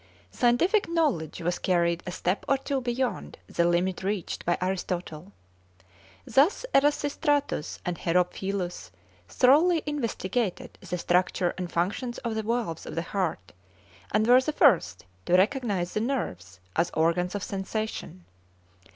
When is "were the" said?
14.25-14.53